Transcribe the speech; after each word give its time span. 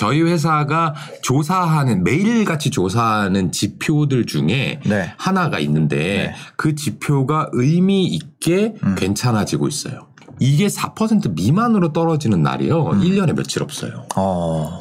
저희 0.00 0.22
회사가 0.22 0.94
조사하는 1.20 2.04
매일같이 2.04 2.70
조사하는 2.70 3.52
지표들 3.52 4.24
중에 4.24 4.80
네. 4.86 5.12
하나가 5.18 5.58
있는데 5.58 5.98
네. 5.98 6.34
그 6.56 6.74
지표가 6.74 7.50
의미 7.52 8.06
있게 8.06 8.76
음. 8.82 8.94
괜찮아지고 8.94 9.68
있어요. 9.68 10.06
이게 10.38 10.68
4% 10.68 11.34
미만으로 11.34 11.92
떨어지는 11.92 12.42
날이요. 12.42 12.92
음. 12.92 13.00
1년에 13.02 13.34
며칠 13.34 13.62
없어요. 13.62 14.06
어, 14.16 14.78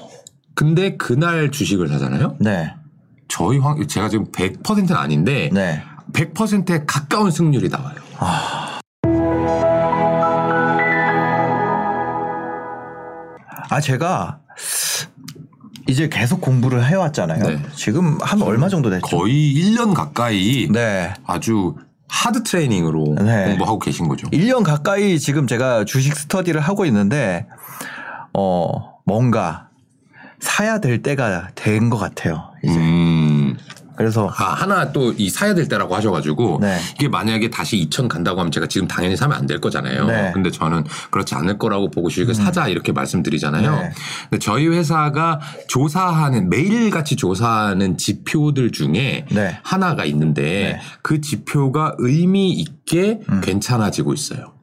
근데 0.55 0.95
그날 0.95 1.51
주식을 1.51 1.89
사잖아요. 1.89 2.37
네, 2.39 2.73
저희 3.27 3.57
확 3.57 3.85
제가 3.89 4.07
지금 4.07 4.31
100%는 4.31 4.95
아닌데 4.95 5.49
네. 5.51 5.83
100%에 6.13 6.85
가까운 6.87 7.29
승률이 7.29 7.67
나와요. 7.67 7.97
아 13.69 13.81
제가 13.81 14.39
이제 15.89 16.07
계속 16.09 16.39
공부를 16.41 16.85
해왔잖아요. 16.85 17.43
네. 17.43 17.59
지금 17.75 18.17
한 18.21 18.41
얼마 18.41 18.69
정도 18.69 18.89
됐죠? 18.89 19.17
거의 19.17 19.53
1년 19.55 19.93
가까이 19.93 20.67
네. 20.71 21.13
아주 21.25 21.75
하드 22.07 22.43
트레이닝으로 22.43 23.15
네. 23.21 23.45
공부하고 23.49 23.79
계신 23.79 24.07
거죠. 24.07 24.27
1년 24.29 24.63
가까이 24.63 25.19
지금 25.19 25.47
제가 25.47 25.85
주식 25.85 26.15
스터디를 26.15 26.61
하고 26.61 26.85
있는데 26.85 27.47
어 28.33 28.93
뭔가 29.05 29.67
사야 30.39 30.79
될 30.79 31.01
때가 31.01 31.49
된 31.55 31.89
것 31.89 31.97
같아요. 31.97 32.51
이제 32.63 32.77
음. 32.77 33.18
그래서 33.99 34.27
아, 34.37 34.53
하나 34.53 34.91
또 34.91 35.13
이 35.17 35.29
사야 35.29 35.53
될 35.53 35.67
때라고 35.67 35.95
하셔가지고 35.95 36.59
네. 36.61 36.77
이게 36.95 37.07
만약에 37.09 37.49
다시 37.49 37.77
2천 37.89 38.07
간다고 38.07 38.39
하면 38.39 38.51
제가 38.51 38.67
지금 38.67 38.87
당연히 38.87 39.15
사면 39.15 39.37
안 39.37 39.45
될 39.49 39.59
거잖아요. 39.59 40.05
네. 40.05 40.27
음. 40.27 40.31
근데 40.33 40.51
저는 40.51 40.83
그렇지 41.09 41.33
않을 41.35 41.57
거라고 41.57 41.89
보고 41.89 42.09
주식을 42.09 42.35
사자 42.35 42.67
이렇게 42.67 42.91
말씀드리잖아요. 42.91 43.75
네. 43.75 43.91
근데 44.29 44.39
저희 44.39 44.67
회사가 44.67 45.39
조사하는 45.67 46.49
매일 46.49 46.89
같이 46.91 47.15
조사하는 47.15 47.97
지표들 47.97 48.71
중에 48.71 49.25
네. 49.31 49.59
하나가 49.63 50.05
있는데 50.05 50.41
네. 50.43 50.79
그 51.01 51.21
지표가 51.21 51.95
의미 51.97 52.51
있게 52.51 53.21
음. 53.29 53.41
괜찮아지고 53.41 53.89
괜찮아지고 53.89 54.13
있어요. 54.13 54.53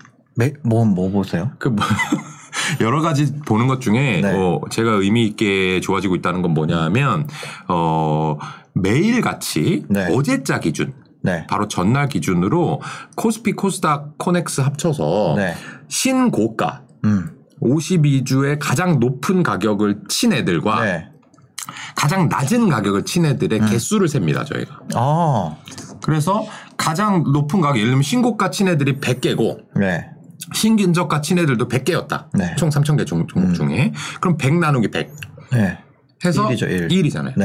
뭐뭐 0.63 0.85
뭐 0.87 1.11
보세요? 1.11 1.51
그 1.59 1.69
뭐, 1.69 1.85
여러 2.81 3.01
가지 3.01 3.33
보는 3.47 3.67
것 3.67 3.81
중에 3.81 4.21
네. 4.23 4.33
어, 4.35 4.61
제가 4.71 4.93
의미 4.93 5.27
있게 5.27 5.81
좋아지고 5.81 6.15
있다는 6.17 6.43
건 6.43 6.53
뭐냐면 6.55 7.27
어, 7.69 8.39
매일 8.77 9.21
같이 9.21 9.85
네. 9.89 10.07
어제자 10.13 10.61
기준 10.61 10.95
네. 11.23 11.47
바로 11.49 11.67
전날 11.67 12.09
기준으로 12.09 12.81
코스피 13.17 13.53
코스닥 13.53 14.19
코넥스 14.19 14.61
합쳐서 14.61 15.35
네. 15.37 15.55
신고가 15.89 16.83
음. 17.05 17.33
52주의 17.61 18.59
가장 18.61 19.01
높은 19.01 19.43
가격을 19.43 20.03
친 20.09 20.33
애들과 20.33 20.85
네. 20.85 21.09
가장 21.97 22.29
낮은 22.29 22.69
가격을 22.69 23.05
친 23.05 23.25
애들의 23.25 23.61
음. 23.61 23.67
개수를 23.67 24.09
셉니다 24.09 24.45
저희가. 24.45 24.81
아. 24.95 25.57
그래서 26.03 26.47
가장 26.77 27.25
높은 27.33 27.61
가격 27.61 27.79
예를 27.79 27.89
들면 27.89 28.03
신고가 28.03 28.51
친 28.51 28.69
애들이 28.69 29.01
100개고 29.01 29.59
네. 29.81 30.07
신근저가 30.53 31.23
친 31.23 31.39
애들도 31.39 31.67
100개였다. 31.67 32.27
네. 32.35 32.55
총 32.57 32.69
3,000개 32.69 33.07
종목 33.07 33.37
음. 33.37 33.55
중에. 33.55 33.93
그럼 34.21 34.37
100 34.37 34.59
나누기 34.59 34.89
100 34.91 35.11
네. 35.53 35.79
해서 36.25 36.47
일이죠, 36.49 36.67
일. 36.67 36.89
1이잖아요. 36.89 37.37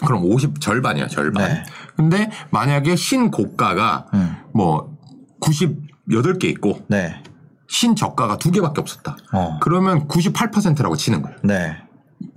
네. 0.00 0.06
그럼 0.06 0.24
50 0.24 0.60
절반이야, 0.60 1.08
절반. 1.08 1.48
네. 1.48 1.62
근데 1.96 2.30
만약에 2.50 2.96
신고가가 2.96 4.06
음. 4.14 4.36
뭐 4.52 4.96
98개 5.40 6.44
있고 6.44 6.80
네. 6.88 7.22
신저가가 7.68 8.38
두 8.38 8.50
개밖에 8.50 8.80
없었다. 8.80 9.16
어. 9.32 9.58
그러면 9.60 10.06
98%라고 10.08 10.96
치는 10.96 11.22
거예요. 11.22 11.36
네. 11.42 11.76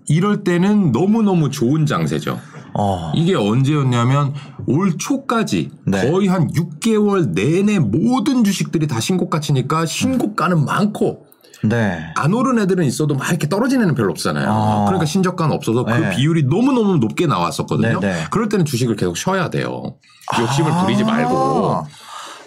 이럴 0.07 0.43
때는 0.43 0.91
너무너무 0.91 1.51
좋은 1.51 1.85
장세죠. 1.85 2.39
어. 2.73 3.11
이게 3.15 3.35
언제였냐면 3.35 4.33
올 4.67 4.97
초까지 4.97 5.71
네. 5.85 6.09
거의 6.09 6.27
한 6.27 6.47
6개월 6.51 7.29
내내 7.33 7.79
모든 7.79 8.43
주식들이 8.43 8.87
다 8.87 8.99
신고가 8.99 9.39
치니까 9.39 9.85
신고가는 9.85 10.65
많고 10.65 11.28
네. 11.63 12.13
안 12.15 12.33
오른 12.33 12.59
애들은 12.59 12.85
있어도 12.85 13.15
막 13.15 13.29
이렇게 13.29 13.49
떨어지는 13.49 13.83
애는 13.83 13.95
별로 13.95 14.11
없잖아요. 14.11 14.49
아. 14.49 14.85
그러니까 14.85 15.05
신저가는 15.05 15.53
없어서 15.55 15.83
그 15.83 15.91
네. 15.91 16.15
비율이 16.15 16.43
너무너무 16.43 16.97
높게 16.97 17.27
나왔었거든요. 17.27 17.99
네, 17.99 18.13
네. 18.13 18.23
그럴 18.29 18.49
때는 18.49 18.65
주식을 18.65 18.95
계속 18.95 19.17
쉬어야 19.17 19.49
돼요. 19.49 19.95
욕심을 20.39 20.71
부리지 20.81 21.03
말고 21.03 21.71
아. 21.71 21.83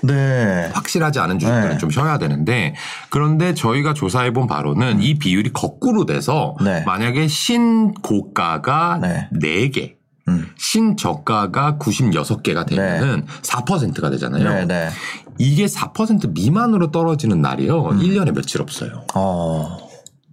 네. 0.02 0.70
확실하지 0.72 1.20
않은 1.20 1.38
주식들은 1.38 1.70
네. 1.70 1.78
좀 1.78 1.90
쉬어야 1.90 2.18
되는데 2.18 2.74
그런데 3.08 3.54
저희가 3.54 3.94
조사해 3.94 4.32
본 4.32 4.46
바로는 4.46 5.00
이 5.00 5.14
비율이 5.14 5.52
거꾸로 5.52 6.06
돼서 6.06 6.56
네. 6.62 6.82
만약에 6.84 7.28
신고가가 7.28 8.98
네. 9.00 9.28
네. 9.30 9.70
개 9.70 9.96
음. 10.28 10.46
신저가가 10.56 11.78
96개가 11.78 12.66
되면은 12.66 13.26
4%가 13.42 14.10
되잖아요. 14.10 14.48
네, 14.48 14.66
네. 14.66 14.90
이게 15.38 15.66
4% 15.66 16.32
미만으로 16.32 16.90
떨어지는 16.90 17.40
날이요. 17.40 17.88
음. 17.90 17.98
1년에 17.98 18.32
며칠 18.32 18.62
없어요. 18.62 19.04
어. 19.14 19.78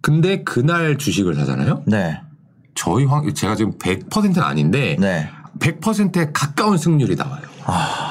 근데 0.02 0.44
그날 0.44 0.98
주식을 0.98 1.36
사잖아요. 1.36 1.84
네. 1.86 2.22
저희 2.76 3.06
확 3.06 3.34
제가 3.36 3.56
지금 3.56 3.78
100%는 3.78 4.42
아닌데 4.42 4.96
네. 5.00 5.30
100%에 5.60 6.32
가까운 6.34 6.78
승률이 6.78 7.16
나와요. 7.16 7.42
아. 7.66 8.09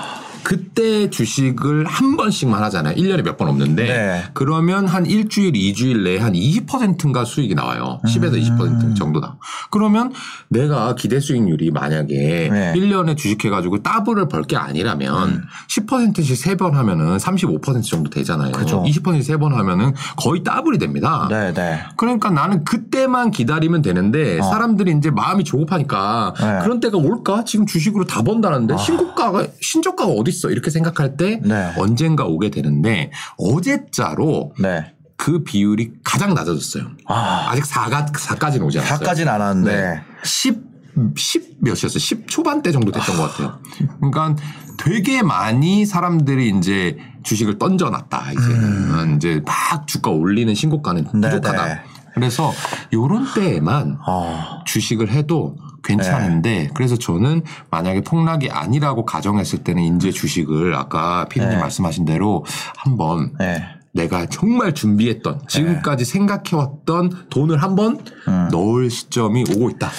그때 0.49 1.11
주식을 1.11 1.85
한 1.85 2.17
번씩만 2.17 2.63
하잖아요. 2.65 2.95
1년에 2.95 3.23
몇 3.23 3.37
번 3.37 3.49
없는데 3.49 3.85
네. 3.85 4.25
그러면 4.33 4.87
한 4.89 5.05
일주일, 5.05 5.55
이주일 5.55 6.05
내에 6.05 6.17
한 6.19 6.33
20%인가 6.33 7.27
수익이 7.27 7.55
나와요. 7.55 8.01
10에서 8.07 8.33
음. 8.35 8.59
20% 8.59 8.97
정도다. 8.97 9.37
그러면 9.71 10.11
내가 10.49 10.95
기대 10.95 11.21
수익률이 11.21 11.71
만약에 11.71 12.49
네. 12.51 12.73
1년에 12.75 13.15
주식해 13.19 13.51
가지고 13.51 13.83
더블을 13.83 14.29
벌 14.29 14.43
게 14.49 14.57
아니라면 14.57 15.29
음. 15.29 15.43
10%씩 15.69 16.35
세번 16.35 16.75
하면은 16.75 17.19
35% 17.19 17.83
정도 17.83 18.09
되잖아요. 18.09 18.53
그죠. 18.53 18.83
20%씩 18.87 19.25
세번 19.25 19.53
하면은 19.53 19.93
거의 20.17 20.43
더블이 20.43 20.79
됩니다. 20.79 21.27
네, 21.31 21.53
네. 21.53 21.81
그러니까 21.99 22.31
나는 22.31 22.65
그때만 22.65 23.31
기다리면 23.33 23.83
되는데 23.83 24.39
어. 24.39 24.43
사람들이 24.45 24.95
이제 24.97 25.11
마음이 25.11 25.45
조급하니까 25.45 26.33
네. 26.41 26.59
그런 26.63 26.81
때가 26.81 26.97
올까? 26.97 27.45
지금 27.45 27.67
주식으로 27.67 28.05
다 28.07 28.23
번다는데 28.23 28.73
아. 28.75 28.77
신고가가 28.79 29.47
신저가가 29.61 30.11
어디 30.11 30.38
있어? 30.39 30.51
이렇게 30.51 30.71
생각할 30.71 31.17
때 31.17 31.41
네. 31.43 31.73
언젠가 31.77 32.25
오게 32.25 32.51
되는데 32.51 33.11
어제자로 33.37 34.55
네. 34.59 34.95
그 35.17 35.43
비율이 35.43 35.95
가장 36.05 36.33
낮아졌어요. 36.35 36.85
아. 37.07 37.49
아직 37.51 37.65
4가 37.65 38.13
4까지는 38.13 38.63
오지 38.65 38.79
않았어요. 38.79 38.99
4까지는 39.01 39.29
안 39.29 39.41
왔는데. 39.41 39.77
네. 39.77 40.01
10 40.23 40.69
10 41.17 41.59
몇이었어요? 41.61 41.99
10 41.99 42.27
초반대 42.29 42.73
정도 42.73 42.91
됐던 42.91 43.17
것 43.17 43.31
같아요. 43.31 43.59
그러니까 44.01 44.35
되게 44.79 45.23
많이 45.23 45.87
사람들이 45.87 46.53
이제 46.57 46.97
주식을 47.23 47.59
던져놨다. 47.59 48.33
이제는 48.33 49.17
이제 49.17 49.41
막 49.45 49.87
주가 49.87 50.11
올리는 50.11 50.53
신고가는 50.55 51.07
음. 51.15 51.21
네, 51.21 51.31
부족하다. 51.31 51.83
네. 52.19 52.27
그래서 52.27 52.53
요런 52.93 53.35
때에만 53.35 53.99
어. 54.07 54.61
주식을 54.67 55.11
해도 55.11 55.57
괜찮은데 55.85 56.51
네. 56.51 56.71
그래서 56.75 56.97
저는 56.97 57.43
만약에 57.71 58.03
폭락이 58.03 58.51
아니라고 58.51 59.05
가정했을 59.05 59.61
때는 59.65 59.97
이제 59.97 60.11
주식을 60.11 60.75
아까 60.75 61.27
피디님 61.29 61.55
네. 61.55 61.59
말씀하신 61.59 62.05
대로 62.05 62.45
한번 62.77 63.33
네. 63.39 63.65
내가 63.93 64.27
정말 64.27 64.75
준비했던 64.75 65.43
지금까지 65.49 66.05
생각해왔던 66.05 67.29
돈을 67.31 67.63
한번 67.63 67.99
음. 68.29 68.49
넣을 68.53 68.91
시점이 68.91 69.45
오고 69.51 69.71
있다. 69.71 69.91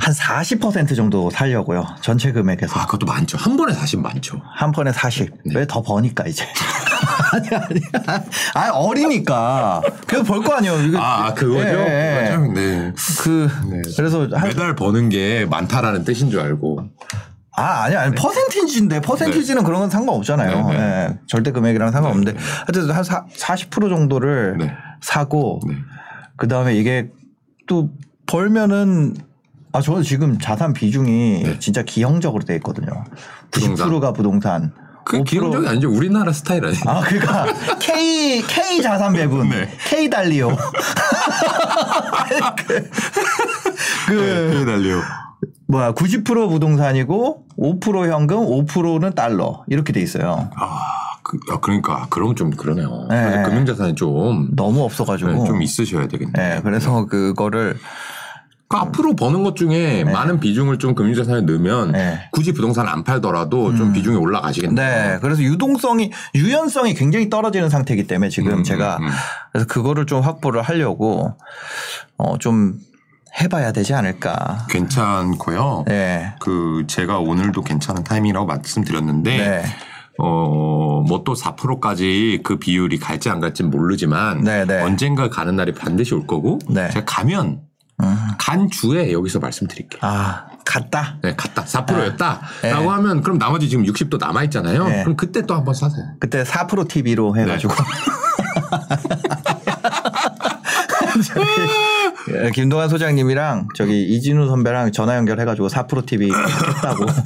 한 0.00 0.14
40% 0.14 0.94
정도 0.94 1.28
살려고요. 1.28 1.84
전체 2.00 2.30
금액에서. 2.30 2.78
아 2.78 2.86
그것도 2.86 3.06
많죠. 3.06 3.36
한 3.36 3.56
번에 3.56 3.72
사실 3.72 3.98
많죠. 3.98 4.40
한 4.54 4.70
번에 4.70 4.92
40. 4.92 5.30
네. 5.44 5.54
왜더 5.56 5.82
버니까 5.82 6.26
이제. 6.26 6.46
아니 7.32 7.48
아니. 7.48 7.80
아 8.54 8.70
어리니까. 8.72 9.82
그래도 10.06 10.24
벌 10.24 10.42
거 10.42 10.54
아니에요. 10.54 10.78
이거 10.82 10.98
아 10.98 11.34
그거죠. 11.34 11.60
예, 11.68 12.32
예. 12.32 12.36
네. 12.54 12.92
그 13.20 13.48
네. 13.70 13.82
그래서 13.96 14.26
한 14.32 14.48
매달 14.48 14.74
버는 14.76 15.08
게 15.08 15.46
많다라는 15.50 16.04
뜻인 16.04 16.30
줄 16.30 16.40
알고. 16.40 16.88
아, 17.60 17.82
아니, 17.82 17.96
아니, 17.96 18.14
퍼센티지인데, 18.14 19.00
퍼센티지는 19.00 19.64
그런 19.64 19.80
건 19.80 19.90
상관없잖아요. 19.90 20.68
네, 20.68 20.76
네. 20.76 20.80
예, 20.80 21.18
절대 21.26 21.50
금액이랑 21.50 21.90
상관없는데, 21.90 22.38
하여튼 22.38 22.94
한 22.94 23.02
사, 23.02 23.24
40% 23.26 23.88
정도를 23.88 24.58
네. 24.60 24.72
사고, 25.00 25.58
네. 25.66 25.74
그 26.36 26.46
다음에 26.46 26.76
이게 26.76 27.10
또 27.66 27.90
벌면은, 28.26 29.16
아, 29.72 29.80
저는 29.80 30.04
지금 30.04 30.38
자산 30.38 30.72
비중이 30.72 31.42
네. 31.42 31.58
진짜 31.58 31.82
기형적으로 31.82 32.44
돼 32.44 32.54
있거든요. 32.56 33.02
부동산. 33.50 33.88
90%가 33.90 34.12
부동산. 34.12 34.72
그5% 35.08 35.24
기본적이 35.26 35.68
아니죠. 35.68 35.90
우리나라 35.90 36.32
스타일 36.32 36.64
아니에요. 36.66 36.82
아, 36.86 37.00
그러니까 37.00 37.46
K 37.78 38.42
K 38.42 38.82
자산 38.82 39.12
배분, 39.14 39.48
네. 39.48 39.68
K 39.88 40.08
달리오. 40.10 40.54
그, 42.66 42.90
그 44.08 44.64
달려. 44.66 45.00
뭐야 45.66 45.92
90% 45.92 46.48
부동산이고 46.48 47.46
5% 47.58 48.10
현금, 48.10 48.38
5%는 48.38 49.14
달러 49.14 49.64
이렇게 49.68 49.92
돼 49.92 50.00
있어요. 50.00 50.50
아, 50.56 50.78
그, 51.22 51.38
아, 51.50 51.60
그러니까 51.60 52.06
그럼 52.08 52.34
좀 52.34 52.50
그러네요. 52.50 53.06
네. 53.10 53.42
금융자산이 53.44 53.94
좀, 53.94 54.48
너무 54.54 54.82
없어가지고. 54.84 55.30
네, 55.30 55.44
좀 55.44 55.62
있으셔야 55.62 56.08
되겠네. 56.08 56.32
네, 56.32 56.60
그래서 56.62 57.04
그거를 57.06 57.76
그 58.68 58.76
앞으로 58.76 59.16
버는 59.16 59.44
것 59.44 59.56
중에 59.56 60.04
많은 60.04 60.40
비중을 60.40 60.78
좀 60.78 60.94
금융자산에 60.94 61.40
넣으면 61.40 61.92
네. 61.92 62.28
굳이 62.32 62.52
부동산을 62.52 62.90
안 62.90 63.02
팔더라도 63.02 63.74
좀 63.74 63.94
비중이 63.94 64.16
올라가시겠네요. 64.16 65.12
네, 65.14 65.18
그래서 65.22 65.42
유동성이 65.42 66.12
유연성이 66.34 66.92
굉장히 66.92 67.30
떨어지는 67.30 67.70
상태이기 67.70 68.06
때문에 68.06 68.28
지금 68.28 68.58
음, 68.58 68.64
제가 68.64 68.98
음, 68.98 69.06
음. 69.06 69.10
그래서 69.52 69.66
그거를 69.66 70.04
좀 70.04 70.20
확보를 70.20 70.60
하려고 70.60 71.34
어좀 72.18 72.74
해봐야 73.40 73.72
되지 73.72 73.94
않을까. 73.94 74.66
괜찮고요. 74.68 75.84
네, 75.86 76.34
그 76.38 76.84
제가 76.88 77.20
오늘도 77.20 77.62
괜찮은 77.62 78.04
타이밍이라고 78.04 78.44
말씀드렸는데 78.46 79.36
네, 79.38 79.62
어, 80.18 81.02
뭐 81.08 81.22
또 81.24 81.34
4%까지 81.34 82.40
그 82.42 82.58
비율이 82.58 82.98
갈지 82.98 83.30
안 83.30 83.40
갈지 83.40 83.62
모르지만 83.62 84.42
네, 84.42 84.64
네. 84.64 84.82
언젠가 84.82 85.28
가는 85.28 85.56
날이 85.56 85.72
반드시 85.72 86.14
올 86.14 86.26
거고 86.26 86.58
네. 86.68 86.88
제가 86.90 87.04
가면 87.06 87.60
음. 88.00 88.16
간 88.38 88.70
주에 88.70 89.12
여기서 89.12 89.40
말씀드릴게요. 89.40 90.00
아 90.02 90.46
갔다. 90.64 91.16
네, 91.22 91.34
갔다 91.36 91.64
4%였다. 91.64 92.40
네. 92.62 92.70
라고 92.70 92.90
하면 92.92 93.22
그럼 93.22 93.38
나머지 93.38 93.68
지금 93.68 93.84
60도 93.84 94.18
남아 94.18 94.44
있잖아요. 94.44 94.86
네. 94.86 95.02
그럼 95.02 95.16
그때 95.16 95.42
또 95.42 95.54
한번 95.54 95.74
사세요. 95.74 96.04
그때 96.20 96.42
4% 96.44 96.88
TV로 96.88 97.36
해가지고. 97.36 97.74
예, 102.44 102.50
김동환 102.50 102.88
소장님이랑 102.88 103.68
저기 103.74 104.04
이진우 104.04 104.46
선배랑 104.48 104.92
전화 104.92 105.16
연결해가지고 105.16 105.68
4% 105.68 106.06
TV 106.06 106.30
했다고. 106.30 107.06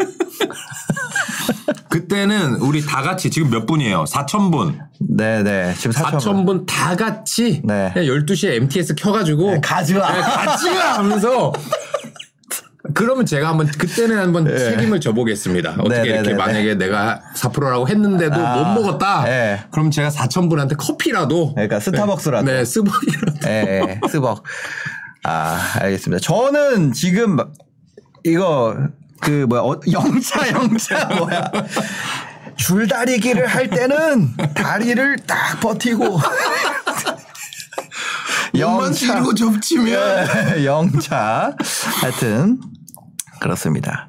그때는 1.89 2.57
우리 2.57 2.85
다 2.85 3.03
같이 3.03 3.31
지금 3.31 3.51
몇 3.51 3.67
분이에요? 3.67 4.05
4,000분. 4.05 4.79
네네. 5.17 5.75
지금 5.75 5.93
4천 5.93 6.19
4,000분 6.19 6.67
다 6.67 6.97
같이 6.97 7.61
네. 7.65 7.91
그냥 7.93 8.15
12시에 8.15 8.55
MTS 8.55 8.95
켜가지고 8.95 9.61
가지마. 9.61 10.13
네, 10.13 10.21
같이 10.21 10.71
가 10.71 10.99
하면서 10.99 11.53
그러면 12.95 13.25
제가 13.27 13.49
한번 13.49 13.67
그때는 13.67 14.19
한번 14.19 14.47
책임을 14.47 15.01
져보겠습니다. 15.01 15.77
어떻게 15.79 15.89
네, 15.89 16.03
네, 16.03 16.09
이렇게 16.09 16.31
네, 16.31 16.35
만약에 16.35 16.75
내가 16.75 17.23
4%라고 17.37 17.89
했는데도 17.89 18.35
아, 18.35 18.57
못 18.57 18.81
먹었다. 18.81 19.25
네. 19.25 19.61
그럼 19.71 19.91
제가 19.91 20.09
4,000분한테 20.09 20.77
커피라도 20.77 21.55
그러니까 21.55 21.79
스타벅스라도. 21.79 22.45
네, 22.45 22.65
스벅이라도 22.65 23.39
예, 23.47 23.51
예, 24.03 24.09
스벅. 24.09 24.43
아, 25.25 25.61
알겠습니다. 25.81 26.21
저는 26.21 26.93
지금 26.93 27.39
이거 28.25 28.77
그 29.21 29.47
뭐야 29.49 29.63
어, 29.63 29.81
영차 29.91 30.51
영차 30.51 31.07
뭐야 31.15 31.51
줄다리기를 32.67 33.47
할 33.47 33.69
때는 33.69 34.37
다리를 34.55 35.17
딱 35.27 35.61
버티고 35.61 36.19
몸만 38.55 38.93
뒤로 38.93 39.35
접치면 39.35 40.27
예, 40.59 40.65
영차 40.67 41.57
하여튼 42.01 42.61
그렇습니다. 43.41 44.09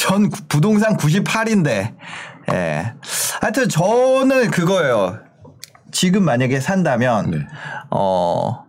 전 0.00 0.28
구- 0.30 0.42
부동산 0.48 0.96
98인데 0.96 1.94
예. 2.52 2.94
하여튼 3.40 3.68
저는 3.68 4.50
그거예요. 4.50 5.18
지금 5.90 6.24
만약에 6.24 6.60
산다면 6.60 7.30
네. 7.30 7.38
어 7.90 8.64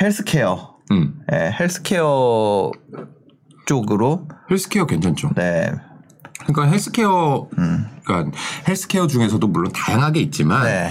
헬스케어 0.00 0.76
음. 0.92 1.14
예, 1.32 1.50
헬스케어 1.58 2.70
쪽으로 3.66 4.28
헬스케어 4.50 4.86
괜찮죠. 4.86 5.30
네. 5.34 5.72
그러니까 6.46 6.64
헬스케어 6.64 7.48
그러니까 8.04 8.38
헬스케어 8.66 9.06
중에서도 9.06 9.46
물론 9.46 9.72
다양하게 9.72 10.20
있지만 10.20 10.64
네. 10.64 10.90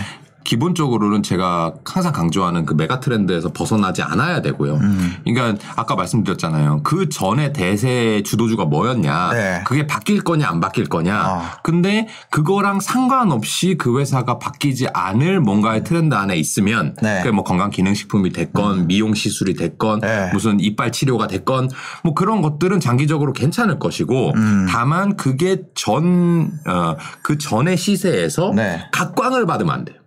기본적으로는 0.50 1.22
제가 1.22 1.76
항상 1.86 2.12
강조하는 2.12 2.66
그 2.66 2.74
mega 2.74 3.00
trend에서 3.00 3.54
벗어나지 3.54 4.02
않아야 4.02 4.42
되고요. 4.42 4.78
음. 4.78 5.14
그러니까 5.24 5.64
아까 5.76 5.94
말씀드렸잖아요. 5.94 6.82
그 6.82 7.08
전에 7.08 7.54
대세 7.54 8.24
주도주가 8.26 8.66
뭐였냐. 8.66 9.30
네. 9.34 9.62
그게 9.64 9.86
바뀔 9.86 10.24
거냐 10.24 10.50
안 10.50 10.60
바뀔 10.60 10.90
거냐. 10.90 11.16
아. 11.16 11.58
근데 11.62 12.08
그거랑 12.32 12.80
상관없이 12.80 13.76
그 13.78 14.00
회사가 14.00 14.40
바뀌지 14.40 14.88
않을 14.92 15.40
뭔가의 15.40 15.84
트렌드 15.84 16.16
안에 16.16 16.36
있으면 16.38 16.96
네. 17.00 17.20
그게 17.20 17.30
뭐 17.30 17.44
건강 17.44 17.70
기능 17.70 17.94
식품이 17.94 18.32
됐건 18.32 18.88
미용 18.88 19.14
시술이 19.14 19.54
됐건 19.54 20.00
네. 20.00 20.32
무슨 20.34 20.60
이빨 20.60 20.92
치료가 20.92 21.28
됐건 21.28 21.70
뭐 22.04 22.16
그런 22.16 22.42
것들은 22.42 22.80
장기적으로 22.80 23.34
괜찮을 23.34 23.78
것이고 23.78 24.32
음. 24.36 24.66
다만 24.68 25.16
그게 25.16 25.62
전, 25.76 26.50
어, 26.68 26.96
그 27.22 27.38
전의 27.38 27.78
시세에서 27.78 28.52
네. 28.56 28.88
각광을 28.92 29.46
받으면 29.46 29.76
안 29.76 29.86
돼요. 29.86 29.99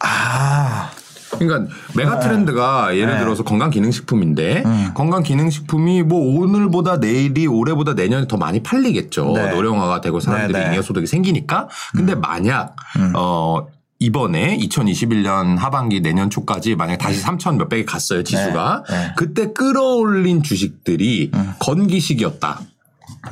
아. 0.00 0.90
그러니까 1.38 1.72
메가 1.94 2.18
트렌드가 2.20 2.96
예를 2.96 3.14
네. 3.14 3.18
들어서 3.18 3.42
건강 3.42 3.70
기능식품인데 3.70 4.62
음. 4.64 4.90
건강 4.94 5.22
기능식품이 5.22 6.02
뭐 6.02 6.40
오늘보다 6.40 6.98
내일이 6.98 7.46
올해보다 7.46 7.94
내년이 7.94 8.28
더 8.28 8.36
많이 8.36 8.62
팔리겠죠. 8.62 9.32
네. 9.34 9.50
노령화가 9.50 10.00
되고 10.00 10.20
사람들이 10.20 10.52
네, 10.52 10.68
네. 10.68 10.74
잉여소득이 10.74 11.06
생기니까. 11.06 11.68
근데 11.92 12.14
만약 12.14 12.76
어 13.16 13.66
이번에 13.98 14.56
2021년 14.58 15.56
하반기 15.56 16.00
내년 16.00 16.30
초까지 16.30 16.76
만약 16.76 16.98
다시 16.98 17.22
3천 17.22 17.56
몇백이 17.56 17.84
갔어요 17.84 18.22
지수가 18.22 18.84
네. 18.88 18.96
네. 18.96 19.12
그때 19.16 19.52
끌어올린 19.52 20.42
주식들이 20.42 21.30
건기식이었다. 21.58 22.60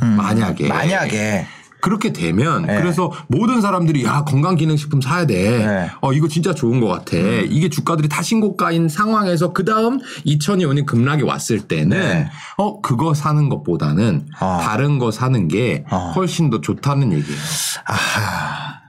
만약에 0.00 0.68
만약에 0.68 1.46
그렇게 1.82 2.12
되면 2.12 2.64
네. 2.64 2.80
그래서 2.80 3.10
모든 3.26 3.60
사람들이 3.60 4.04
야 4.04 4.22
건강 4.24 4.54
기능식품 4.54 5.00
사야 5.00 5.26
돼. 5.26 5.66
네. 5.66 5.90
어 6.00 6.12
이거 6.12 6.28
진짜 6.28 6.54
좋은 6.54 6.80
것 6.80 6.86
같아. 6.86 7.16
이게 7.16 7.68
주가들이 7.68 8.08
다 8.08 8.22
신고가인 8.22 8.88
상황에서 8.88 9.52
그 9.52 9.64
다음 9.64 9.98
2000이 10.24 10.86
급락이 10.86 11.24
왔을 11.24 11.62
때는 11.62 11.98
네. 11.98 12.30
어 12.56 12.80
그거 12.80 13.14
사는 13.14 13.48
것보다는 13.48 14.28
아. 14.38 14.60
다른 14.62 15.00
거 15.00 15.10
사는 15.10 15.48
게 15.48 15.84
아. 15.90 16.12
훨씬 16.14 16.50
더 16.50 16.60
좋다는 16.60 17.12
얘기예요. 17.12 17.40
아. 17.88 18.80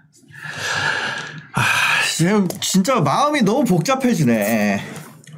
아, 1.56 1.62
지금 2.16 2.48
진짜 2.62 3.00
마음이 3.00 3.42
너무 3.42 3.64
복잡해지네. 3.64 4.82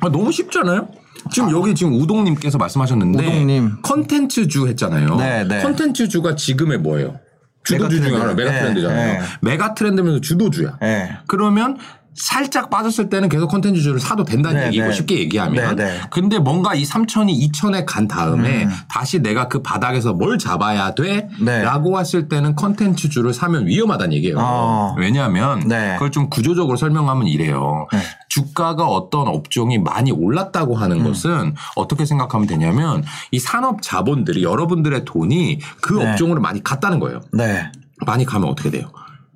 아, 0.02 0.10
너무 0.10 0.32
쉽잖아요. 0.32 0.90
지금 1.32 1.52
여기 1.52 1.74
지금 1.74 1.94
우동님께서 1.94 2.58
말씀하셨는데 2.58 3.26
우동님. 3.26 3.78
컨텐츠주 3.82 4.68
했잖아요. 4.68 5.16
네, 5.16 5.44
네. 5.46 5.64
컨텐츠주가 5.64 6.36
지금의 6.36 6.80
뭐예요? 6.80 7.16
주도주 7.66 8.02
중에. 8.02 8.14
하나 8.16 8.34
메가 8.34 8.52
네, 8.52 8.60
트렌드잖아요. 8.60 9.22
네. 9.22 9.28
메가 9.42 9.74
트렌드면서 9.74 10.22
주도주야. 10.22 10.78
예. 10.84 11.18
그러면 11.28 11.78
살짝 12.16 12.70
빠졌을 12.70 13.10
때는 13.10 13.28
계속 13.28 13.50
컨텐츠주를 13.50 14.00
사도 14.00 14.24
된다는 14.24 14.62
네, 14.62 14.68
얘기고 14.68 14.88
네. 14.88 14.94
쉽게 14.94 15.20
얘기하면 15.20 15.76
네, 15.76 15.84
네. 15.84 16.00
근데 16.10 16.40
뭔가 16.40 16.74
이 16.74 16.84
3천이 16.84 17.52
2천에 17.52 17.84
간 17.86 18.08
다음에 18.08 18.64
음. 18.64 18.72
다시 18.88 19.20
내가 19.20 19.50
그 19.50 19.62
바닥에서 19.62 20.14
뭘 20.14 20.38
잡아야 20.38 20.96
돼? 20.96 21.28
네. 21.42 21.62
라고 21.62 22.00
했을 22.00 22.30
때는 22.30 22.56
컨텐츠주를 22.56 23.34
사면 23.34 23.68
위험하다는 23.68 24.14
얘기예요. 24.14 24.38
어. 24.40 24.96
왜냐하면 24.98 25.68
네. 25.68 25.94
그걸 25.96 26.12
좀 26.12 26.30
구조적으로 26.30 26.78
설명하면 26.78 27.28
이래요. 27.28 27.88
네. 27.92 28.00
주가가 28.36 28.88
어떤 28.88 29.28
업종이 29.28 29.78
많이 29.78 30.12
올랐다고 30.12 30.76
하는 30.76 31.00
음. 31.00 31.04
것은 31.06 31.56
어떻게 31.78 32.06
생각하면 32.06 32.48
되냐면 32.48 33.04
이 33.32 33.40
산업 33.40 33.82
자본들이 33.82 34.44
여러분들의 34.44 35.06
돈이 35.06 35.60
그 35.82 35.94
네. 35.94 36.12
업종으로 36.12 36.42
많이 36.42 36.62
갔다는 36.62 37.00
거예요. 37.00 37.22
네. 37.32 37.72
많이 38.06 38.26
가면 38.26 38.50
어떻게 38.50 38.70
돼요? 38.70 38.92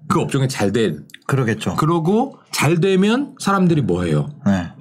그 0.09 0.19
업종에 0.19 0.47
잘 0.47 0.73
된 0.73 1.05
그러겠죠. 1.27 1.75
그러고 1.75 2.39
잘 2.51 2.81
되면 2.81 3.35
사람들이 3.39 3.81
뭐 3.81 4.03
해요? 4.03 4.29
네. 4.45 4.71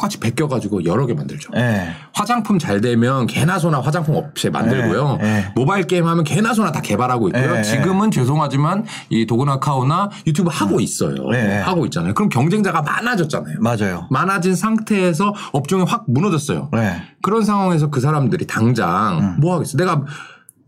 똑같이 0.00 0.18
베껴가지고 0.18 0.86
여러 0.86 1.04
개 1.04 1.12
만들죠. 1.12 1.52
예. 1.56 1.88
화장품 2.14 2.58
잘 2.58 2.80
되면 2.80 3.26
개나 3.26 3.58
소나 3.58 3.80
화장품 3.80 4.16
업체 4.16 4.48
만들고요. 4.48 5.18
네, 5.20 5.22
네. 5.22 5.52
모바일 5.54 5.86
게임 5.86 6.06
하면 6.06 6.24
개나 6.24 6.54
소나 6.54 6.72
다 6.72 6.80
개발하고 6.80 7.28
있고요. 7.28 7.54
네, 7.56 7.62
지금은 7.62 8.10
죄송하지만 8.10 8.86
이 9.10 9.26
도그나카오나 9.26 10.08
유튜브 10.26 10.48
하고 10.50 10.80
있어요. 10.80 11.28
네. 11.30 11.58
하고 11.60 11.84
있잖아요. 11.84 12.14
그럼 12.14 12.30
경쟁자가 12.30 12.80
많아졌잖아요. 12.80 13.58
맞아요. 13.60 14.06
많아진 14.10 14.54
상태에서 14.54 15.34
업종이 15.52 15.84
확 15.86 16.04
무너졌어요. 16.08 16.70
네. 16.72 17.02
그런 17.20 17.44
상황에서 17.44 17.90
그 17.90 18.00
사람들이 18.00 18.46
당장 18.46 19.18
음. 19.18 19.40
뭐 19.40 19.54
하겠어? 19.56 19.76
내가 19.76 20.04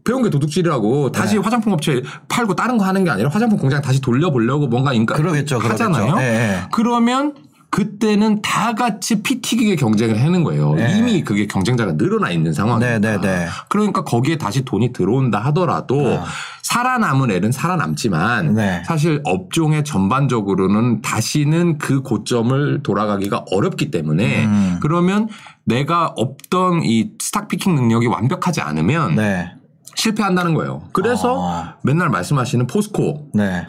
배운 0.05 0.23
게 0.25 0.31
도둑질이라고 0.31 1.13
다시 1.13 1.37
네. 1.37 1.41
화장품 1.41 1.73
업체 1.73 2.03
팔고 2.29 2.55
다른 2.55 2.77
거 2.77 2.85
하는 2.85 3.05
게 3.05 3.11
아니라 3.11 3.31
화장품 3.31 3.59
공장 3.59 3.81
다시 3.81 4.01
돌려보려고 4.01 4.67
뭔가 4.67 4.93
인가 4.93 5.15
그러겠죠, 5.15 5.59
그러겠죠. 5.59 5.85
하잖아요. 5.85 6.17
예, 6.19 6.23
예. 6.23 6.61
그러면 6.73 7.35
그때는 7.73 8.43
다 8.43 8.75
같이 8.75 9.23
피 9.23 9.41
튀기게 9.41 9.77
경쟁을 9.77 10.23
하는 10.23 10.45
거예요. 10.45 10.75
네. 10.75 10.95
이미 10.99 11.25
그게 11.25 11.47
경쟁자가 11.47 11.93
늘어나 11.93 12.31
있는 12.31 12.53
상황이니까. 12.53 12.99
네, 12.99 13.17
네, 13.17 13.19
네. 13.19 13.47
그러니까 13.71 14.05
거기에 14.05 14.37
다시 14.37 14.63
돈이 14.63 14.93
들어온다 14.93 15.39
하더라도 15.47 16.19
아. 16.19 16.25
살아남은 16.63 17.31
애는 17.31 17.51
살아남지만 17.51 18.55
네. 18.57 18.83
사실 18.85 19.23
업종의 19.25 19.85
전반적으로는 19.85 21.01
다시는 21.01 21.79
그 21.79 22.03
고점을 22.03 22.83
돌아가기가 22.83 23.47
어렵기 23.51 23.91
때문에 23.91 24.45
음. 24.45 24.79
그러면 24.83 25.31
내가 25.65 26.13
없던 26.15 26.83
이 26.85 27.13
스탁 27.23 27.49
피킹 27.49 27.75
능력이 27.75 28.07
완벽하지 28.07 28.61
않으면 28.61 29.15
네. 29.15 29.51
실패한다는 29.95 30.53
거예요. 30.53 30.83
그래서 30.93 31.39
아. 31.41 31.77
맨날 31.83 32.11
말씀하시는 32.11 32.67
포스코, 32.67 33.31
네. 33.33 33.65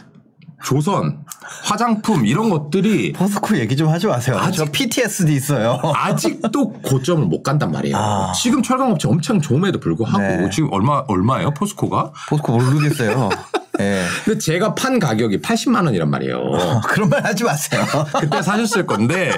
조선, 0.62 1.23
화장품 1.64 2.26
이런 2.26 2.50
것들이 2.50 3.14
포스코 3.14 3.58
얘기 3.58 3.76
좀 3.76 3.90
하지 3.90 4.08
마세요. 4.08 4.38
아직- 4.40 4.58
저 4.58 4.66
PTSD 4.66 5.34
있어요. 5.34 5.80
아직도 5.96 6.74
고점을 6.82 7.26
못 7.26 7.44
간단 7.44 7.72
말이에요. 7.72 7.96
아. 7.98 8.32
지금 8.34 8.62
철강업체 8.64 9.08
엄청 9.08 9.42
좋음에도 9.42 9.80
불구하고 9.80 10.20
네. 10.20 10.50
지금 10.52 10.70
얼마 10.72 11.04
얼마예요 11.08 11.52
포스코가? 11.52 12.12
포스코 12.30 12.54
모르겠어요. 12.58 13.30
예. 13.80 14.04
근데 14.24 14.38
제가 14.40 14.76
판 14.76 15.00
가격이 15.00 15.42
80만 15.42 15.86
원이란 15.86 16.10
말이에요. 16.10 16.38
어, 16.38 16.82
그런 16.82 17.10
말 17.10 17.26
하지 17.26 17.44
마세요. 17.44 17.84
그때 18.20 18.42
사셨을 18.42 18.86
건데 18.86 19.32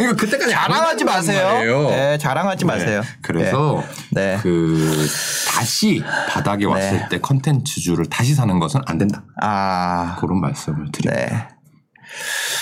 그러니까 0.00 0.24
그때까지 0.24 0.54
안 0.54 0.70
자랑하지 0.70 1.04
마세요. 1.04 1.46
말이에요. 1.46 1.90
네, 1.90 2.18
자랑하지 2.18 2.64
마세요. 2.64 3.02
그래서 3.22 3.82
네. 4.12 4.38
그 4.42 5.06
다시 5.48 6.02
바닥에 6.28 6.64
왔을 6.64 6.98
네. 6.98 7.08
때 7.10 7.20
컨텐츠주를 7.20 8.06
다시 8.06 8.34
사는 8.34 8.58
것은 8.58 8.80
안 8.86 8.98
된다. 8.98 9.24
아, 9.42 10.16
그런 10.20 10.40
말씀을 10.40 10.90
드립니다. 10.90 11.26
네. 11.26 11.48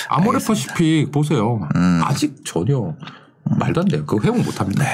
아모레퍼시픽 0.08 1.12
보세요. 1.12 1.60
음. 1.76 2.00
아직 2.04 2.44
전혀 2.44 2.94
말도 3.44 3.82
안 3.82 3.88
돼요. 3.88 4.04
그거 4.04 4.22
회복 4.24 4.42
못 4.42 4.60
합니다. 4.60 4.84
네. 4.84 4.88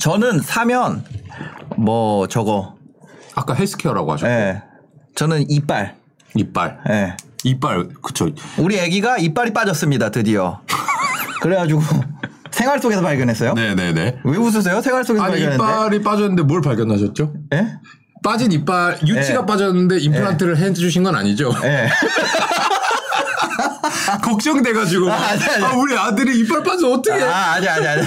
저는 0.00 0.40
사면 0.40 1.04
뭐 1.76 2.26
저거, 2.28 2.76
아까 3.34 3.54
헬스케어라고 3.54 4.12
하셨고 4.12 4.32
예. 4.32 4.62
저는 5.14 5.50
이빨. 5.50 5.96
이빨. 6.34 6.80
예. 6.90 7.16
이빨 7.44 7.88
그쵸. 8.02 8.28
우리 8.58 8.80
아기가 8.80 9.18
이빨이 9.18 9.52
빠졌습니다. 9.52 10.10
드디어. 10.10 10.60
그래가지고 11.46 11.80
생활 12.50 12.80
속에서 12.80 13.02
발견했어요. 13.02 13.54
네네네. 13.54 14.18
왜 14.24 14.36
웃으세요? 14.36 14.80
생활 14.80 15.04
속에서 15.04 15.24
아니 15.24 15.34
발견했는데. 15.34 15.64
이빨이 15.64 16.02
빠졌는데 16.02 16.42
뭘 16.42 16.60
발견하셨죠? 16.60 17.32
예? 17.54 17.66
빠진 18.24 18.50
이빨 18.50 18.98
유치가 19.06 19.40
네. 19.40 19.46
빠졌는데 19.46 19.98
임플란트를 19.98 20.58
해주신 20.58 21.04
건 21.04 21.14
아니죠? 21.14 21.52
예. 21.62 21.88
걱정돼가지고 24.22 25.10
아, 25.10 25.14
아니, 25.14 25.44
아니. 25.44 25.64
아, 25.64 25.72
우리 25.76 25.96
아들이 25.96 26.40
이빨 26.40 26.62
빠져 26.64 26.90
어떻게? 26.90 27.22
아, 27.22 27.52
아니, 27.54 27.68
아니, 27.68 27.86
아니. 27.86 28.02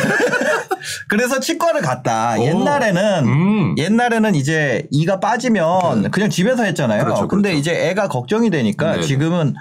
그래서 1.08 1.40
치과를 1.40 1.82
갔다. 1.82 2.36
오. 2.38 2.44
옛날에는, 2.44 3.26
음. 3.26 3.76
옛날에는 3.78 4.36
이제 4.36 4.88
이가 4.92 5.20
빠지면 5.20 6.12
그냥 6.12 6.30
집에서 6.30 6.64
했잖아요. 6.64 7.04
그렇죠, 7.04 7.28
근데 7.28 7.50
그렇죠. 7.50 7.60
이제 7.60 7.90
애가 7.90 8.08
걱정이 8.10 8.50
되니까 8.50 8.94
네네. 8.94 9.04
지금은 9.04 9.56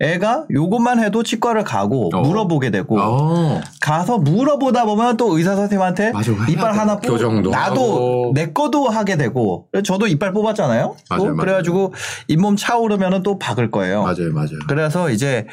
애가 0.00 0.46
요것만 0.50 1.02
해도 1.02 1.22
치과를 1.22 1.64
가고 1.64 2.10
어. 2.14 2.20
물어보게 2.20 2.70
되고 2.70 2.98
어. 3.00 3.60
가서 3.80 4.18
물어보다 4.18 4.84
보면 4.84 5.16
또 5.16 5.36
의사 5.36 5.54
선생님한테 5.56 6.12
맞아, 6.12 6.32
이빨 6.48 6.72
돼. 6.72 6.78
하나 6.78 6.96
뽑 6.96 7.08
교정도 7.10 7.50
나도 7.50 7.80
하고. 7.80 8.32
내 8.34 8.52
거도 8.52 8.88
하게 8.88 9.16
되고 9.16 9.68
저도 9.84 10.06
이빨 10.06 10.32
뽑았잖아요. 10.32 10.96
또 11.08 11.14
맞아요, 11.16 11.24
맞아요. 11.24 11.36
그래가지고 11.36 11.94
잇몸 12.28 12.56
차오르면은 12.56 13.22
또 13.22 13.38
박을 13.38 13.70
거예요. 13.70 14.02
맞아요, 14.02 14.32
맞아요. 14.32 14.58
그래서 14.68 15.10
이제 15.10 15.46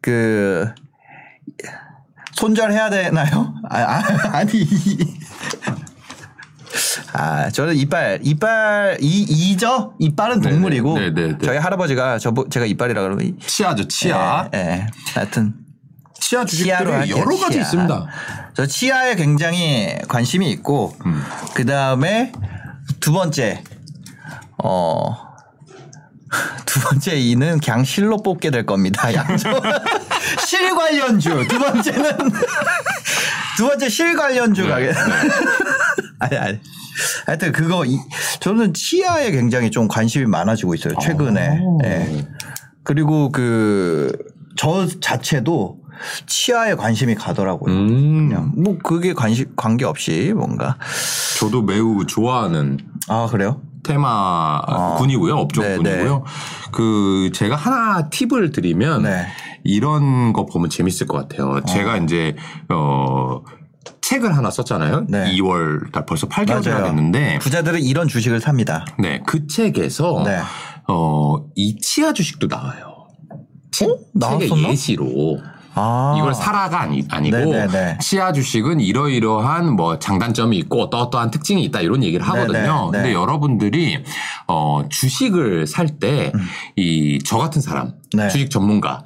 그 0.00 0.68
손절해야 2.34 2.90
되나요? 2.90 3.54
아, 3.68 3.78
아 3.78 4.02
아니 4.38 4.66
아 7.22 7.48
저는 7.50 7.76
이빨 7.76 8.18
이빨 8.22 8.98
이 9.00 9.20
이죠 9.22 9.94
이빨은 10.00 10.40
네네. 10.40 10.54
동물이고 10.54 10.98
네네네. 10.98 11.38
저희 11.44 11.56
할아버지가 11.56 12.18
저 12.18 12.34
제가 12.50 12.66
이빨이라 12.66 13.00
그러면 13.00 13.24
이- 13.24 13.34
치아죠, 13.46 13.86
치아. 13.86 14.48
예, 14.54 14.58
예. 14.58 14.86
하여튼 15.14 15.54
치아 16.18 16.44
주식들이 16.44 17.10
여러 17.10 17.36
가지 17.36 17.52
치아. 17.52 17.62
있습니다. 17.62 18.06
저 18.54 18.66
치아에 18.66 19.14
굉장히 19.14 19.94
관심이 20.08 20.50
있고 20.50 20.96
음. 21.06 21.22
그 21.54 21.64
다음에 21.64 22.32
두 22.98 23.12
번째 23.12 23.62
어. 24.64 25.30
두 26.66 26.80
번째 26.80 27.14
이는 27.20 27.60
그냥 27.60 27.84
실로 27.84 28.16
뽑게 28.16 28.50
될 28.50 28.64
겁니다. 28.66 29.12
양조 29.14 29.48
실 30.46 30.74
관련주. 30.74 31.46
두 31.46 31.58
번째는 31.58 32.10
두 33.58 33.66
번째 33.68 33.88
실 33.90 34.16
관련주 34.16 34.62
네, 34.62 34.68
가게. 34.70 34.92
아니 36.22 36.36
아니. 36.36 36.58
하여튼 37.26 37.52
그거 37.52 37.84
이, 37.86 37.98
저는 38.40 38.74
치아에 38.74 39.30
굉장히 39.30 39.70
좀 39.70 39.88
관심이 39.88 40.26
많아지고 40.26 40.74
있어요. 40.74 40.94
최근에. 41.00 41.60
오. 41.62 41.78
예. 41.84 42.26
그리고 42.84 43.30
그 43.30 44.12
저 44.56 44.86
자체도 44.86 45.78
치아에 46.26 46.74
관심이 46.74 47.14
가더라고요. 47.14 47.72
음, 47.74 48.28
그냥 48.28 48.52
뭐 48.56 48.76
그게 48.82 49.12
관심 49.12 49.54
관계 49.56 49.84
없이 49.84 50.32
뭔가 50.36 50.76
저도 51.38 51.62
매우 51.62 52.06
좋아하는 52.06 52.78
아 53.08 53.28
그래요? 53.30 53.62
테마 53.84 54.96
군이고요, 54.98 55.34
업종 55.34 55.64
네, 55.64 55.76
군이고요. 55.76 56.24
그 56.70 57.30
제가 57.34 57.56
하나 57.56 58.08
팁을 58.10 58.52
드리면 58.52 59.02
네. 59.02 59.26
이런 59.64 60.32
거 60.32 60.46
보면 60.46 60.70
재밌을 60.70 61.06
것 61.06 61.28
같아요. 61.28 61.60
제가 61.64 61.96
이제 61.98 62.36
어 62.68 63.42
책을 64.02 64.36
하나 64.36 64.50
썼잖아요. 64.50 65.06
네. 65.08 65.32
2월 65.36 65.90
달 65.92 66.04
벌써 66.04 66.28
8개월이나 66.28 66.68
맞아요. 66.70 66.84
됐는데 66.86 67.38
부자들은 67.38 67.80
이런 67.82 68.08
주식을 68.08 68.40
삽니다. 68.40 68.84
네, 68.98 69.22
그 69.26 69.46
책에서 69.46 70.22
네. 70.26 70.40
어, 70.88 71.36
이 71.54 71.78
치아 71.78 72.12
주식도 72.12 72.48
나와요. 72.48 73.06
책, 73.70 73.88
책의 73.88 74.48
나왔었나? 74.48 74.68
예시로 74.68 75.38
아 75.74 76.14
이걸 76.18 76.34
사라가 76.34 76.82
아니, 76.82 77.02
아니고 77.10 77.36
네네네. 77.38 77.98
치아 78.02 78.32
주식은 78.32 78.80
이러이러한 78.80 79.72
뭐 79.74 79.98
장단점이 79.98 80.58
있고 80.58 80.82
어떠어떠한 80.82 81.30
특징이 81.30 81.64
있다 81.64 81.80
이런 81.80 82.02
얘기를 82.02 82.26
하거든요. 82.28 82.90
네네, 82.90 82.90
네. 82.90 82.98
근데 82.98 83.12
여러분들이 83.14 84.04
어 84.48 84.82
주식을 84.90 85.66
살 85.66 85.98
때 85.98 86.32
이저 86.76 87.38
같은 87.38 87.62
사람 87.62 87.86
음. 87.86 87.92
네. 88.14 88.28
주식 88.28 88.50
전문가 88.50 89.04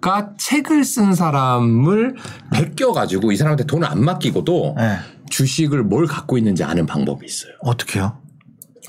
가 0.00 0.32
책을 0.38 0.84
쓴 0.84 1.14
사람을 1.14 2.16
베껴 2.52 2.92
가지고 2.92 3.32
이 3.32 3.36
사람한테 3.36 3.64
돈을 3.64 3.86
안 3.86 4.02
맡기고도 4.02 4.74
네. 4.78 4.96
주식을 5.28 5.82
뭘 5.84 6.06
갖고 6.06 6.38
있는지 6.38 6.64
아는 6.64 6.86
방법이 6.86 7.26
있어요. 7.26 7.52
어떻게요? 7.60 8.18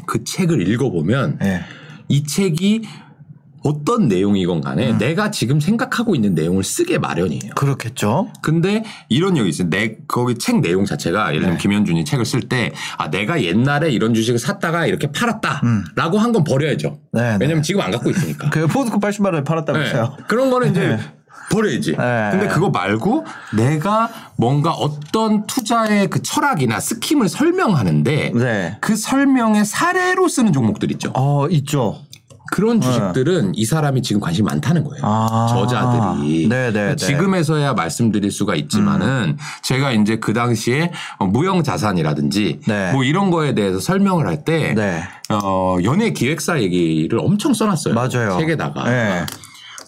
그 0.05 0.23
책을 0.23 0.67
읽어보면 0.69 1.39
네. 1.39 1.61
이 2.07 2.23
책이 2.23 2.83
어떤 3.63 4.07
내용이건 4.07 4.57
음. 4.57 4.61
간에 4.61 4.93
내가 4.97 5.29
지금 5.31 5.59
생각하고 5.59 6.15
있는 6.15 6.33
내용을 6.33 6.63
쓰게 6.63 6.97
마련이에요. 6.97 7.53
그렇겠죠. 7.55 8.29
근데 8.41 8.83
이런 9.09 9.37
얘기 9.37 9.49
있어요. 9.49 9.69
내 9.69 9.97
거기 10.07 10.35
책 10.37 10.61
내용 10.61 10.85
자체가 10.85 11.29
예를 11.29 11.41
들면 11.41 11.57
네. 11.57 11.61
김현준이 11.61 12.05
책을 12.05 12.25
쓸 12.25 12.41
때 12.49 12.71
아 12.97 13.09
내가 13.09 13.41
옛날에 13.43 13.91
이런 13.91 14.13
주식을 14.13 14.39
샀다가 14.39 14.85
이렇게 14.87 15.11
팔았다라고 15.11 16.17
한 16.19 16.31
건 16.31 16.43
버려야죠. 16.45 16.87
음. 16.89 16.97
네, 17.11 17.31
네. 17.31 17.37
왜냐면 17.41 17.61
지금 17.61 17.81
안 17.81 17.91
갖고 17.91 18.09
있으니까. 18.09 18.49
그 18.51 18.65
포스코 18.67 18.99
80만 18.99 19.25
원에 19.25 19.43
팔았다면서요. 19.43 20.15
네. 20.17 20.23
그런 20.27 20.49
거는 20.49 20.71
이제 20.71 20.97
버려야지. 21.51 21.91
네. 21.97 22.29
근데 22.31 22.47
그거 22.47 22.69
말고 22.69 23.25
내가 23.57 24.09
뭔가 24.37 24.71
어떤 24.71 25.45
투자의 25.45 26.07
그 26.09 26.21
철학이나 26.21 26.79
스킴을 26.79 27.27
설명하는데 27.27 28.31
네. 28.33 28.77
그 28.81 28.95
설명의 28.95 29.65
사례로 29.65 30.27
쓰는 30.29 30.53
종목들 30.53 30.91
있죠. 30.93 31.11
어 31.15 31.47
있죠. 31.49 31.99
그런 32.51 32.81
주식들은 32.81 33.53
이 33.55 33.65
사람이 33.65 34.01
지금 34.01 34.19
관심이 34.19 34.45
많다는 34.45 34.83
거예요. 34.83 35.01
네. 35.01 35.09
아. 35.09 35.47
저자들이. 35.49 36.49
네네. 36.49 36.71
네. 36.71 36.95
지금에서야 36.97 37.73
말씀드릴 37.73 38.29
수가 38.29 38.55
있지만은 38.55 39.37
제가 39.63 39.93
이제 39.93 40.17
그 40.17 40.33
당시에 40.33 40.91
어, 41.17 41.25
무형 41.25 41.63
자산이라든지 41.63 42.59
네. 42.67 42.91
뭐 42.91 43.05
이런 43.05 43.31
거에 43.31 43.55
대해서 43.55 43.79
설명을 43.79 44.27
할때 44.27 44.73
네. 44.75 45.01
어, 45.29 45.77
연예 45.85 46.11
기획사 46.11 46.61
얘기를 46.61 47.19
엄청 47.19 47.53
써놨어요. 47.53 47.93
맞아요. 47.93 48.37
책에다가. 48.37 48.83
네. 48.83 49.25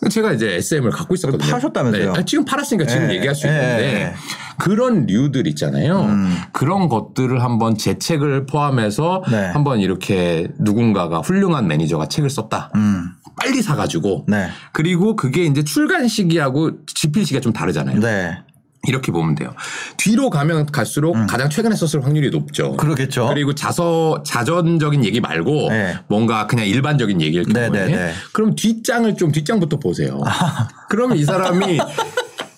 제가 0.10 0.34
이제 0.34 0.54
SM을 0.56 0.92
갖고 0.92 1.14
있었거든요. 1.14 1.52
파셨다면서요? 1.52 2.14
네. 2.14 2.20
아, 2.20 2.26
지금 2.26 2.46
팔았으니까 2.46 2.86
지금 2.86 3.08
네. 3.08 3.16
얘기할 3.16 3.36
수 3.36 3.48
네. 3.48 3.54
있는데 3.54 4.14
그런 4.58 5.06
류들 5.06 5.48
있잖아요. 5.48 6.02
음. 6.02 6.36
그런 6.52 6.90
것들을 6.90 7.42
한번 7.42 7.78
제 7.78 7.98
책을 7.98 8.46
포함해서 8.46 9.24
네. 9.30 9.48
한번 9.48 9.80
이렇게 9.80 10.48
누군가가 10.60 11.20
훌륭한 11.20 11.68
매니저가 11.68 12.08
책을 12.08 12.30
썼다. 12.30 12.72
음. 12.76 13.12
빨리 13.36 13.62
사가지고 13.62 14.26
네. 14.28 14.50
그리고 14.72 15.16
그게 15.16 15.44
이제 15.44 15.64
출간 15.64 16.08
시기하고 16.08 16.86
집필 16.86 17.26
시기가 17.26 17.42
좀 17.42 17.52
다르잖아요. 17.52 18.00
네. 18.00 18.38
이렇게 18.86 19.14
보면 19.14 19.36
돼요. 19.36 19.54
뒤로 19.96 20.30
가면 20.30 20.66
갈수록 20.66 21.14
가장 21.28 21.50
최근에 21.50 21.74
썼을 21.76 22.06
확률이 22.06 22.30
높죠. 22.30 22.72
음. 22.72 22.78
그러겠죠. 22.78 23.28
그리고 23.30 23.56
자서 23.56 24.22
자전적인 24.26 25.06
얘기 25.06 25.22
말고 25.22 25.70
네. 25.70 25.98
뭔가 26.08 26.48
그냥 26.48 26.68
일반적인 26.68 27.22
얘기일 27.22 27.46
경우에 27.46 27.70
네, 27.70 27.86
네, 27.86 27.96
네. 27.96 28.14
그럼 28.34 28.56
뒷장을 28.56 29.16
좀 29.16 29.32
뒷장부터 29.32 29.80
보세요. 29.80 30.22
그러면 30.90 31.18
이 31.18 31.24
사람이 31.24 31.80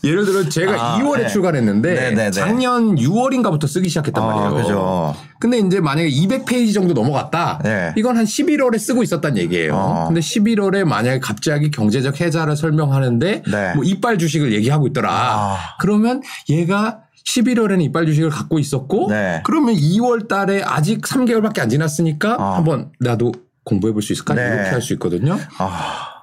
예를 0.06 0.26
들어 0.26 0.48
제가 0.48 0.74
아, 0.96 1.00
2월에 1.00 1.24
네. 1.24 1.28
출간했는데 1.28 1.94
네, 1.94 2.10
네, 2.12 2.16
네. 2.16 2.32
작년 2.32 2.96
6월인가부터 2.96 3.68
쓰기 3.68 3.90
시작했단 3.90 4.24
아, 4.24 4.28
말이에요. 4.28 4.54
그죠. 4.56 5.16
근데 5.40 5.58
이제 5.60 5.80
만약에 5.80 6.10
200페이지 6.10 6.74
정도 6.74 6.94
넘어갔다. 6.94 7.60
네. 7.64 7.94
이건 7.98 8.18
한 8.18 8.26
11월에 8.26 8.78
쓰고 8.80 9.04
있었단 9.04 9.38
얘기예요. 9.38 9.76
어. 9.76 10.06
근데 10.08 10.22
11월에 10.22 10.84
만약에 10.84 11.20
갑자기 11.20 11.72
경제적 11.72 12.22
해자를 12.22 12.56
설명하는데 12.56 13.44
네. 13.52 13.74
뭐 13.74 13.84
이빨 13.84 14.18
주식을 14.18 14.54
얘기하고 14.54 14.88
있더라. 14.88 15.10
아. 15.12 15.58
그러면 15.80 16.22
얘가 16.50 17.00
11월에는 17.28 17.82
이빨 17.82 18.06
주식을 18.06 18.30
갖고 18.30 18.60
있었고 18.60 19.08
네. 19.10 19.42
그러면 19.44 19.74
2월 19.76 20.28
달에 20.28 20.62
아직 20.64 21.02
3개월밖에 21.02 21.60
안 21.60 21.70
지났으니까 21.70 22.36
아. 22.40 22.56
한번 22.58 22.92
나도 23.00 23.32
공부해 23.64 23.94
볼 23.94 24.02
수 24.04 24.14
있을까? 24.14 24.36
네. 24.36 24.44
이렇게 24.46 24.70
할 24.70 24.82
수 24.82 24.94
있거든요. 24.94 25.40
아, 25.58 26.15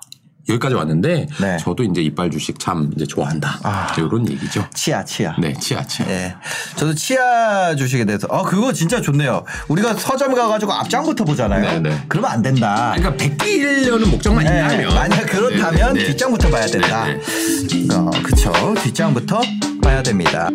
여기까지 0.48 0.74
왔는데 0.74 1.28
네. 1.40 1.56
저도 1.58 1.84
이제 1.84 2.02
이빨 2.02 2.30
주식 2.30 2.58
참 2.58 2.90
이제 2.96 3.06
좋아한다. 3.06 3.60
아. 3.62 3.94
이런 3.96 4.28
얘기죠. 4.28 4.66
치아, 4.74 5.04
치아. 5.04 5.34
네, 5.38 5.52
치아 5.54 5.82
치아. 5.84 6.06
예. 6.08 6.34
저도 6.76 6.94
치아 6.94 7.74
주식에 7.76 8.04
대해서, 8.04 8.26
어, 8.28 8.42
그거 8.42 8.72
진짜 8.72 9.00
좋네요. 9.00 9.44
우리가 9.68 9.94
서점 9.94 10.34
가가지고 10.34 10.72
앞장부터 10.72 11.24
보잖아요. 11.24 11.80
네, 11.80 11.90
네. 11.90 12.04
그러면 12.08 12.30
안 12.30 12.42
된다. 12.42 12.94
그러니까 12.96 13.16
베끼려는 13.16 14.10
목적만 14.10 14.44
네, 14.44 14.50
있다면 14.58 14.94
만약 14.94 15.26
그렇다면 15.26 15.94
네, 15.94 16.00
네. 16.00 16.06
뒷장부터 16.08 16.50
봐야 16.50 16.66
된다. 16.66 17.06
네, 17.06 17.20
네. 17.88 17.94
어, 17.94 18.10
그쵸. 18.22 18.52
뒷장부터 18.82 19.40
봐야 19.82 20.02
됩니다. 20.02 20.48